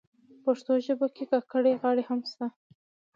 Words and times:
پښتو 0.43 0.73
ژبه 0.85 1.07
کي 1.15 1.23
کاکړۍ 1.31 1.73
غاړي 1.81 2.03
هم 2.09 2.19
سته. 2.31 2.45